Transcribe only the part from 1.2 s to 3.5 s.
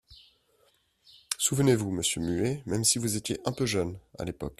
Souvenez-vous, monsieur Muet, même si vous étiez